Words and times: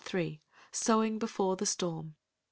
SOWING 0.71 1.19
BEFORE 1.19 1.57
THE 1.57 1.67
STORM. 1.67 2.15